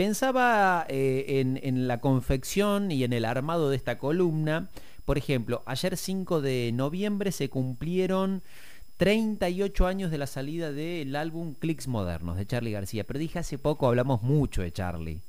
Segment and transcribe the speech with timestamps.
[0.00, 4.70] pensaba eh, en, en la confección y en el armado de esta columna.
[5.04, 8.42] Por ejemplo, ayer 5 de noviembre se cumplieron
[8.96, 13.04] 38 años de la salida del álbum Clicks Modernos de Charlie García.
[13.04, 15.20] Pero dije hace poco hablamos mucho de Charlie.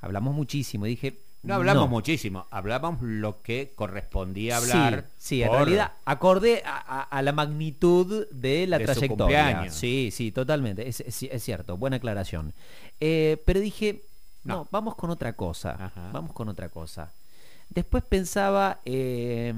[0.00, 0.84] Hablamos muchísimo.
[0.84, 1.18] Dije.
[1.42, 5.06] No hablamos muchísimo, hablamos lo que correspondía hablar.
[5.16, 9.70] Sí, sí en realidad acorde a, la magnitud de la trayectoria.
[9.70, 10.86] Sí, sí, totalmente.
[10.86, 11.02] Es,
[11.42, 12.52] cierto, buena aclaración.
[13.00, 14.02] Eh, pero dije,
[14.44, 14.68] no.
[14.70, 15.92] vamos con otra cosa.
[16.12, 17.12] Vamos con otra cosa.
[17.68, 18.80] Después pensaba.
[18.84, 19.54] Eh,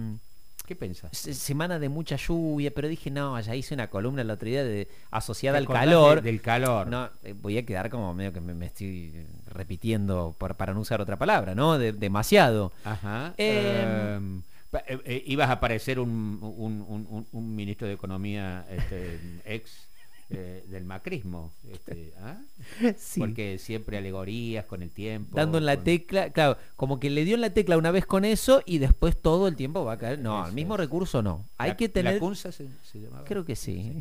[0.67, 1.17] ¿Qué pensás?
[1.17, 4.89] Semana de mucha lluvia, pero dije, no, ya hice una columna la otra día de,
[5.11, 6.23] asociada al calor.
[6.23, 6.87] del calor.
[6.87, 11.19] No, eh, voy a quedar como medio que me, estoy repitiendo para no usar otra
[11.19, 11.79] palabra, ¿no?
[11.79, 12.73] demasiado.
[12.85, 13.35] Ajá.
[13.39, 14.43] Em,
[14.89, 16.39] eh, ibas a parecer un,
[17.33, 19.89] un, ministro de Economía este, ex
[20.35, 21.53] eh, del macrismo.
[21.71, 22.41] Este, ¿ah?
[23.19, 25.37] Porque siempre alegorías con el tiempo.
[25.37, 28.25] Dando en la tecla, claro, como que le dio en la tecla una vez con
[28.25, 30.21] eso y después todo el tiempo va a caer.
[30.21, 31.47] No, el mismo recurso no.
[31.59, 32.23] Hay que tener.
[32.23, 33.25] ¿La se, llamaba?
[33.25, 33.99] Creo que sí.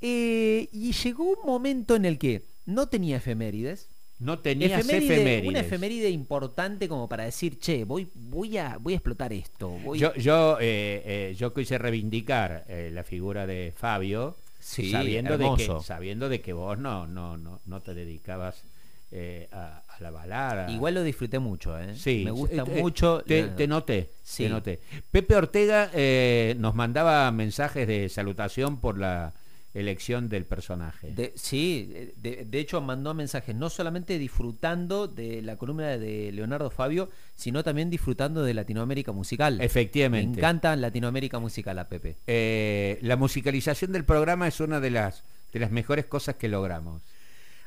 [0.00, 3.88] Eh, y llegó un momento en el que no tenía efemérides.
[4.20, 5.48] No tenía efemérides.
[5.48, 9.76] Una efeméride importante como para decir, che, voy, voy, a, voy a explotar esto.
[9.94, 16.40] Yo, yo, eh, yo quise reivindicar la figura de Fabio sabiendo, de que, sabiendo de
[16.40, 18.64] que vos no, no, no, no te dedicabas
[19.10, 20.70] eh, a, la balada.
[20.70, 21.94] Igual lo disfruté mucho, ¿eh?
[21.94, 23.22] Sí, me gusta eh, mucho.
[23.24, 24.80] Te, te, noté, te noté.
[25.10, 29.32] Pepe Ortega eh, nos mandaba mensajes de salutación por la
[29.74, 31.32] elección del personaje.
[31.34, 37.64] sí, de, hecho mandó mensajes no solamente disfrutando de la columna de Leonardo Fabio, sino
[37.64, 39.60] también disfrutando de Latinoamérica musical.
[39.60, 40.36] Efectivamente.
[40.36, 42.16] Me encanta Latinoamérica musical a Pepe.
[42.26, 47.02] Eh, la musicalización del programa es una de las, de las mejores cosas que logramos.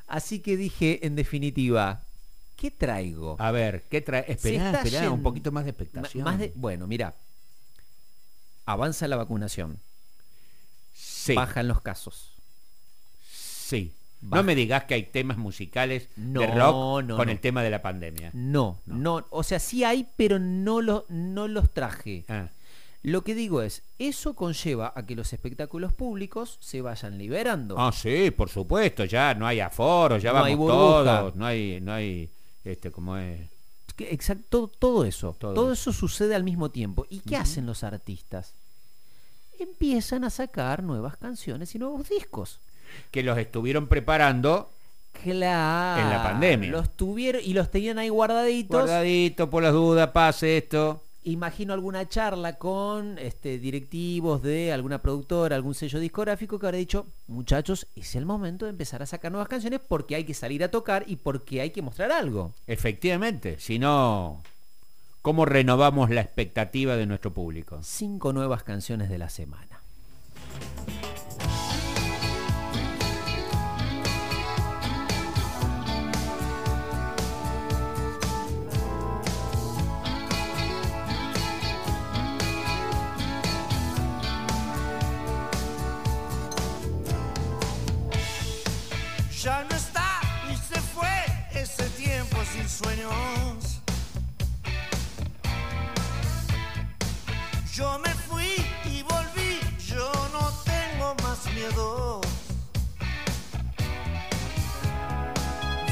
[0.06, 2.06] Así que dije, en definitiva,
[2.56, 3.36] ¿qué traigo?
[3.38, 4.24] A ver, ¿qué trae?
[4.26, 6.24] Esperá, esperá, un poquito más de expectación.
[6.24, 7.14] Más de, bueno, mira,
[8.64, 9.78] avanza la vacunación
[11.34, 12.32] bajan los casos.
[13.30, 13.92] Sí.
[14.20, 18.30] No me digas que hay temas musicales de rock con el tema de la pandemia.
[18.34, 22.24] No, no, O sea, sí hay, pero no, lo, no los traje.
[22.28, 22.48] Ah.
[23.04, 27.76] Lo que digo es, eso conlleva a que los espectáculos públicos se vayan liberando.
[27.78, 32.28] Ah, sí, por supuesto, ya no hay aforo, ya vamos todos, no hay, no hay,
[32.64, 33.38] este, como es.
[33.98, 35.92] Exacto, todo, eso, todo, eso.
[35.92, 37.06] sucede al mismo tiempo.
[37.08, 38.54] ¿Y qué hacen los artistas?
[39.64, 42.60] Empiezan a sacar nuevas canciones y nuevos discos.
[43.10, 44.70] Que los estuvieron preparando
[45.22, 46.02] Claro.
[46.02, 46.70] En la pandemia.
[46.70, 48.82] Los tuvieron y los tenían ahí guardaditos.
[48.82, 51.02] Guardaditos por las dudas, pase esto.
[51.24, 57.06] Imagino alguna charla con este, directivos de alguna productora, algún sello discográfico que habrá dicho,
[57.26, 60.70] muchachos, es el momento de empezar a sacar nuevas canciones porque hay que salir a
[60.70, 62.54] tocar y porque hay que mostrar algo.
[62.66, 64.42] Efectivamente, si no,
[65.28, 67.80] ¿Cómo renovamos la expectativa de nuestro público?
[67.82, 69.82] Cinco nuevas canciones de la semana.
[89.42, 93.77] Ya no está y se fue ese tiempo sin sueños.
[97.78, 98.56] Yo me fui
[98.86, 102.20] y volví, yo no tengo más miedo.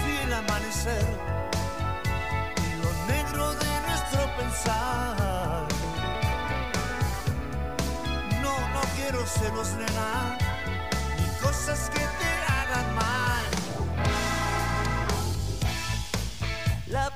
[0.04, 1.06] Vi el amanecer
[2.64, 5.68] y lo negro de nuestro pensar.
[8.42, 10.38] No, no quiero celos, nena,
[11.20, 13.44] ni cosas que te hagan mal.
[16.88, 17.14] La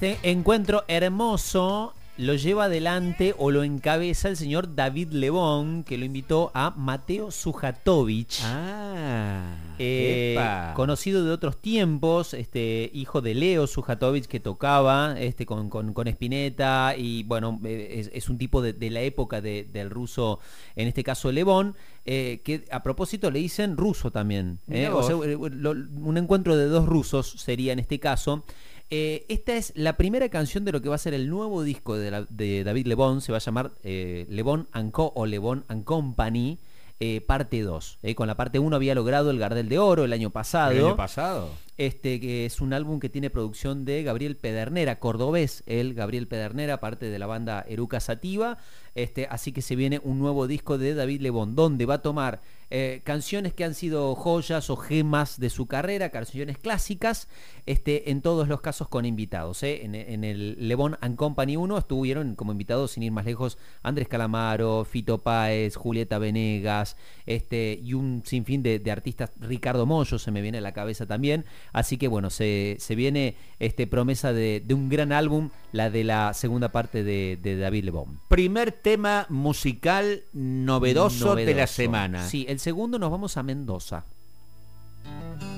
[0.00, 6.06] Este encuentro hermoso lo lleva adelante o lo encabeza el señor David Lebón, que lo
[6.06, 8.40] invitó a Mateo Sujatovich.
[8.42, 10.38] Ah, eh,
[10.74, 16.94] conocido de otros tiempos, este hijo de Leo Sujatovich que tocaba este, con, con, Spinetta
[16.96, 20.40] y bueno, eh, es, un tipo de, la época del ruso,
[20.76, 21.76] en este caso Lebón,
[22.06, 24.60] eh, que a propósito le dicen ruso también.
[24.66, 28.46] un encuentro de dos rusos sería en este caso.
[28.90, 31.96] Eh, esta es la primera canción de lo que va a ser el nuevo disco
[31.96, 33.20] de, David Lebón.
[33.20, 35.12] Se va a llamar eh, Lebón Co.
[35.14, 36.58] o Lebón and Company.
[37.02, 38.00] Eh, parte 2.
[38.14, 40.72] con la parte 1 había logrado el Gardel de Oro el año pasado.
[40.72, 41.48] El año pasado.
[41.80, 46.78] Este, que es un álbum que tiene producción de Gabriel Pedernera, cordobés, el Gabriel Pedernera,
[46.78, 48.58] parte de la banda Eruca Sativa.
[48.94, 52.42] Este, así que se viene un nuevo disco de David Lebón, donde va a tomar
[52.72, 57.28] eh, canciones que han sido joyas o gemas de su carrera, canciones clásicas,
[57.66, 59.62] este, en todos los casos con invitados.
[59.64, 59.84] ¿eh?
[59.84, 64.06] En, el Le Bon and Company 1 estuvieron como invitados, sin ir más lejos, Andrés
[64.06, 66.96] Calamaro, Fito Páez, Julieta Venegas,
[67.26, 71.44] este, y un sinfín de, artistas, Ricardo Mollo se me viene a la cabeza también.
[71.72, 76.70] Así que bueno, se, viene este, promesa de, un gran álbum, la de la segunda
[76.70, 78.20] parte de, David Le Bon.
[78.28, 82.26] Primer tema musical novedoso, de la semana.
[82.26, 84.04] Sí, el segundo nos vamos a Mendoza.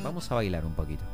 [0.03, 1.05] Vamos a bailar un poquito.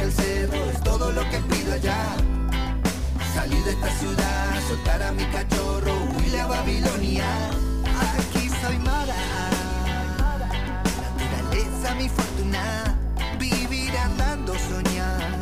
[0.00, 2.16] Aquel cerro es todo lo que pido allá.
[3.34, 7.24] Salir de esta ciudad, soltar a mi cachorro, huirle a Babilonia.
[8.18, 9.14] Aquí soy Mara,
[11.18, 12.96] naturaleza mi fortuna,
[13.38, 15.39] vivir andando soñar.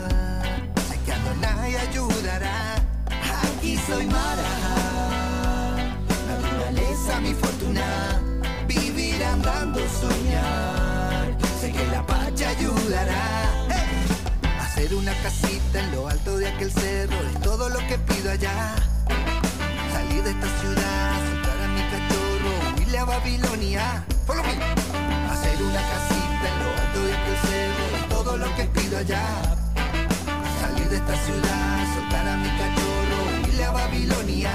[14.88, 18.74] Hacer una casita en lo alto de aquel cerro es todo lo que pido allá.
[19.92, 24.06] Salir de esta ciudad, soltar a mi cachorro, huirle a Babilonia.
[25.30, 29.26] Hacer una casita en lo alto de aquel cerro es todo lo que pido allá.
[30.58, 34.50] Salir de esta ciudad, soltar a mi cachorro, huirle a Babilonia.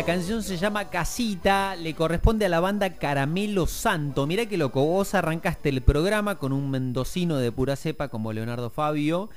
[0.00, 4.26] La canción se llama Casita, le corresponde a la banda Caramelo Santo.
[4.26, 8.70] Mira que loco, vos arrancaste el programa con un mendocino de pura cepa como Leonardo
[8.70, 9.28] Fabio.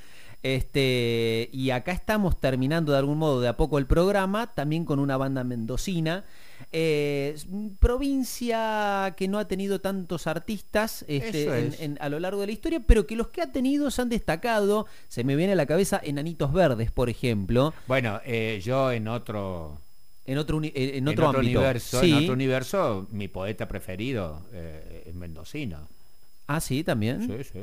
[0.42, 5.00] Este, y acá estamos terminando de algún modo de a poco el programa, también con
[5.00, 6.24] una banda mendocina.
[6.72, 7.36] Eh,
[7.78, 13.06] provincia que no ha tenido tantos artistas este, a lo largo de la historia, pero
[13.06, 14.86] que los que ha tenido se han destacado.
[15.08, 17.74] Se me viene a la cabeza Enanitos Verdes, por ejemplo.
[17.86, 19.83] Bueno, eh, yo en otro
[20.26, 25.88] en otro, en otro, universo, en otro universo, mi poeta preferido eh, es mendocino.
[26.46, 27.26] Ah, sí, también.
[27.26, 27.60] Sí, sí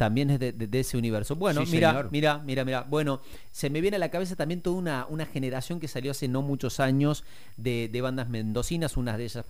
[0.00, 1.36] también es de, ese universo.
[1.36, 2.86] Bueno, mira, mira, mira, mira.
[2.88, 6.26] Bueno, se me viene a la cabeza también toda una, una generación que salió hace
[6.26, 7.22] no muchos años
[7.58, 8.96] de, bandas mendocinas.
[8.96, 9.44] Una de ellas,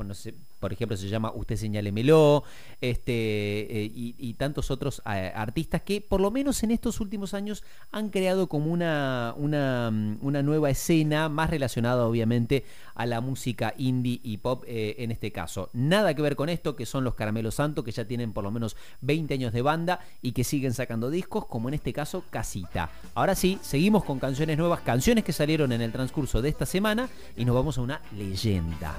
[0.59, 2.43] por ejemplo, se llama Usted Señálemelo,
[2.81, 7.63] este, eh, y, tantos otros eh, artistas que, por lo menos en estos últimos años,
[7.93, 12.65] han creado como una, una, una nueva escena más relacionada, obviamente,
[13.01, 15.71] a la música indie y pop eh, en este caso.
[15.73, 18.51] Nada que ver con esto, que son los Caramelos Santos, que ya tienen por lo
[18.51, 22.91] menos 20 años de banda y que siguen sacando discos, como en este caso Casita.
[23.15, 27.09] Ahora sí, seguimos con canciones nuevas, canciones que salieron en el transcurso de esta semana
[27.39, 28.95] y nos vamos a una leyenda.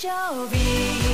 [0.00, 1.07] 交臂。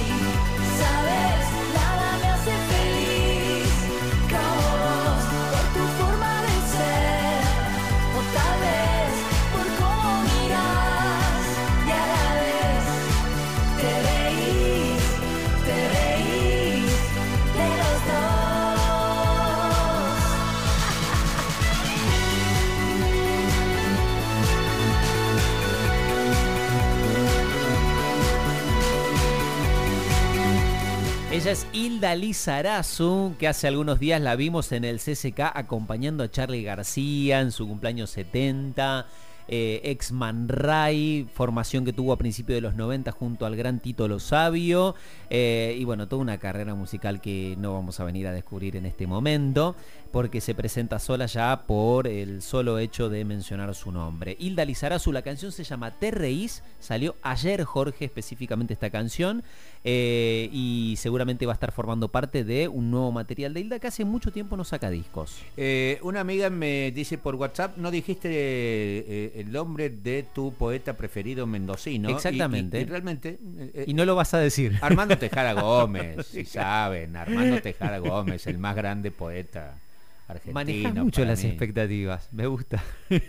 [31.44, 36.30] Ella es Hilda Lizarazu, que hace algunos días la vimos en el CCK acompañando a
[36.30, 39.06] Charlie García en su cumpleaños 70.
[39.46, 43.78] Eh, ex Man Ray, formación que tuvo a principios de los 90 junto al gran
[43.78, 44.94] Tito Lo Sabio.
[45.28, 48.86] Eh, y bueno, toda una carrera musical que no vamos a venir a descubrir en
[48.86, 49.76] este momento,
[50.14, 54.36] porque se presenta sola ya por el solo hecho de mencionar su nombre.
[54.38, 59.42] Hilda Lizarazu, la canción se llama Te Reís, salió ayer Jorge específicamente esta canción.
[59.82, 63.88] Eh, y seguramente va a estar formando parte de un nuevo material de Hilda que
[63.88, 65.42] hace mucho tiempo no saca discos.
[65.56, 70.96] Eh, una amiga me dice por WhatsApp, no dijiste eh, el nombre de tu poeta
[70.96, 72.08] preferido mendocino.
[72.08, 72.80] Exactamente.
[72.80, 73.40] Y, realmente...
[73.84, 74.78] y no lo vas a decir.
[74.80, 79.80] Armando Tejada Gómez, si saben, Armando Tejada Gómez, el más grande poeta
[80.28, 80.54] argentino.
[80.54, 82.82] Manejas mucho las expectativas, me gusta.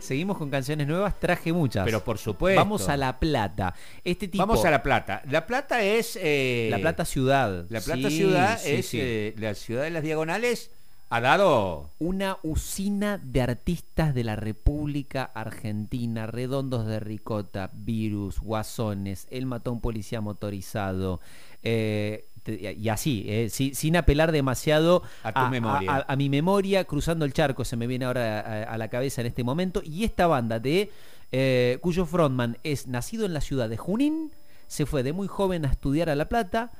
[0.00, 1.84] Seguimos con canciones nuevas, traje muchas.
[1.84, 2.60] Pero por supuesto.
[2.60, 3.74] Vamos a La Plata.
[4.04, 5.22] Este tipo, Vamos a La Plata.
[5.28, 6.18] La Plata es...
[6.20, 7.66] Eh, la Plata Ciudad.
[7.68, 10.70] La Plata Ciudad es eh, la ciudad de las diagonales.
[11.14, 19.26] Ha dado una usina de artistas de la República Argentina, redondos de ricota, virus, guasones,
[19.30, 21.20] el matón policía motorizado,
[21.62, 26.04] eh, y así, eh, sin apelar demasiado a, memoria.
[26.06, 29.44] A, mi memoria, cruzando el charco se me viene ahora a, la cabeza en este
[29.44, 30.90] momento, y esta banda de
[31.30, 34.32] eh, cuyo frontman es nacido en la ciudad de Junín,
[34.66, 36.72] se fue de muy joven a estudiar a La Plata,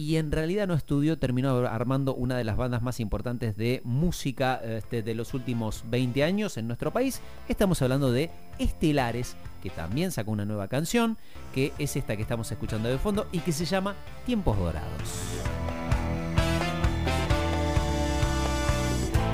[0.00, 4.54] y en realidad no estudió, terminó armando una de las bandas más importantes de música
[4.64, 7.20] este, de los últimos 20 años en nuestro país.
[7.48, 11.18] Estamos hablando de Estelares, que también sacó una nueva canción,
[11.52, 14.88] que es esta que estamos escuchando de fondo y que se llama Tiempos Dorados.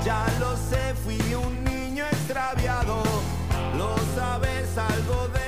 [0.03, 3.03] Ya lo sé, fui un niño extraviado,
[3.77, 5.46] lo sabes, algo deshabitado.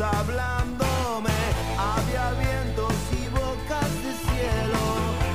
[0.00, 1.30] Hablándome,
[1.76, 4.84] había vientos y bocas de cielo,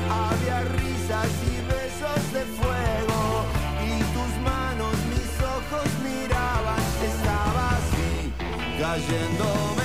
[0.10, 3.46] había risas y besos de fuego,
[3.84, 8.32] y tus manos mis ojos miraban, estaba así,
[8.79, 9.83] cayéndome.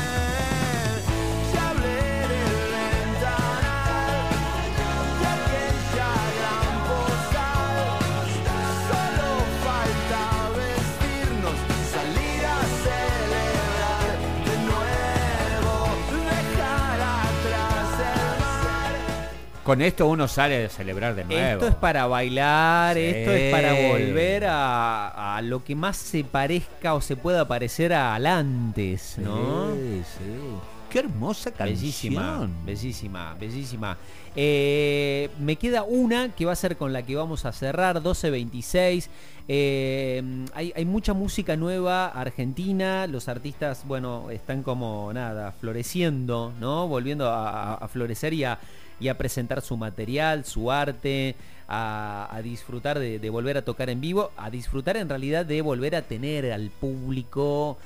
[19.69, 21.41] Con esto uno sale a celebrar de nuevo.
[21.41, 27.03] Esto es para bailar, esto es para volver a, lo que más se parezca o
[27.03, 29.75] se pueda parecer al antes, ¿no?
[29.75, 30.25] Sí, sí.
[30.89, 31.77] Qué hermosa canción.
[31.77, 33.99] Bellísima, bellísima, bellísima.
[34.35, 39.11] Eh, me queda una que va a ser con la que vamos a cerrar, 1226.
[39.49, 46.89] Eh, hay, hay, mucha música nueva argentina, los artistas, bueno, están como nada, floreciendo, ¿no?
[46.89, 48.59] Volviendo a, florecer y a,
[49.01, 51.35] y a, presentar su material, su arte,
[51.69, 55.95] a, disfrutar de, de volver a tocar en vivo, a disfrutar en realidad de volver
[55.97, 57.79] a tener al público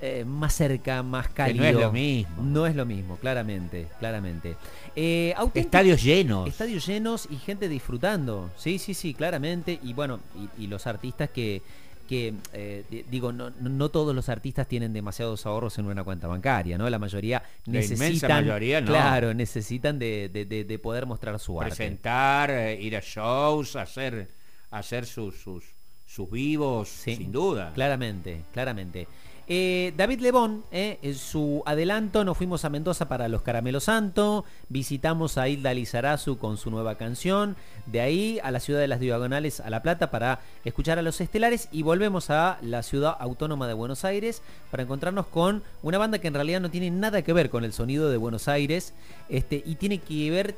[0.00, 1.64] eh, más cerca, más cálido.
[1.64, 2.42] no es lo mismo.
[2.42, 4.56] No es lo mismo, claramente, claramente.
[4.94, 6.48] Eh, estadios llenos.
[6.48, 8.48] Estadios llenos y gente disfrutando.
[8.56, 9.80] Sí, sí, sí, claramente.
[9.82, 10.20] Y bueno,
[10.56, 11.62] y, los artistas que,
[12.08, 16.78] que eh, digo, no, no, todos los artistas tienen demasiados ahorros en una cuenta bancaria,
[16.78, 16.88] ¿no?
[16.88, 18.88] La mayoría necesitan, La mayoría, ¿no?
[18.88, 21.76] claro, necesitan de, poder mostrar su arte.
[21.76, 22.50] Presentar,
[22.80, 24.28] ir a shows, hacer,
[24.70, 25.64] hacer sus, sus,
[26.06, 27.72] sus vivos, sin duda.
[27.74, 29.06] Claramente, claramente.
[29.50, 34.44] Eh, David Lebón, eh, en su adelanto, nos fuimos a Mendoza para los Caramelos Santo,
[34.68, 39.00] visitamos a Hilda Lizarazu con su nueva canción, de ahí a la ciudad de las
[39.00, 43.66] Diagonales, a La Plata, para escuchar a los Estelares y volvemos a la ciudad autónoma
[43.66, 47.32] de Buenos Aires para encontrarnos con una banda que en realidad no tiene nada que
[47.32, 48.92] ver con el sonido de Buenos Aires
[49.30, 50.56] este, y tiene que ver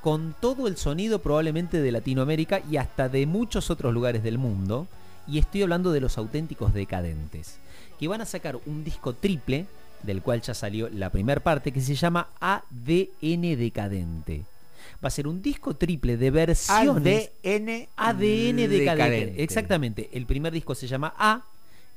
[0.00, 4.86] con todo el sonido probablemente de Latinoamérica y hasta de muchos otros lugares del mundo.
[5.26, 7.58] Y estoy hablando de los auténticos decadentes
[7.98, 9.66] que van a sacar un disco triple,
[10.02, 14.44] del cual ya salió la primera parte, que se llama ADN Decadente.
[15.02, 17.30] Va a ser un disco triple de versiones.
[17.44, 19.42] ADN, ADN decadente.
[19.42, 20.10] Exactamente.
[20.12, 21.44] El primer disco se llama A,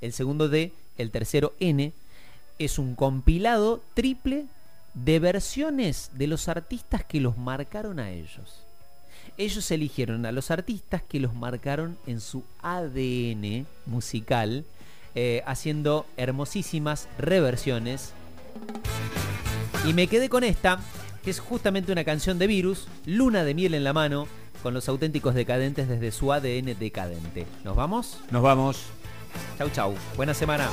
[0.01, 1.93] el segundo D, el tercero N.
[2.59, 4.45] Es un compilado triple
[4.93, 8.65] de versiones de los artistas que los marcaron a ellos.
[9.37, 14.63] Ellos eligieron a los artistas que los marcaron en su ADN musical
[15.15, 18.13] eh, haciendo hermosísimas reversiones.
[19.85, 20.79] Y me quedé con esta,
[21.23, 24.27] que es justamente una canción de Virus, Luna de miel en la mano,
[24.61, 27.45] con los auténticos decadentes desde su ADN decadente.
[27.63, 28.19] ¿Nos vamos?
[28.29, 28.83] Nos vamos.
[29.57, 29.95] Chau, chau.
[30.15, 30.69] Buena semana.